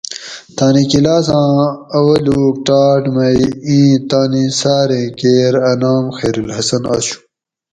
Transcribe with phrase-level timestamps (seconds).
[0.55, 1.51] "تانی کلاساں
[1.97, 3.29] اولوک ٹاٹ مے
[3.67, 7.17] ایں تانی ساریں کیر ا نام ""خیرالحسن"" آشو"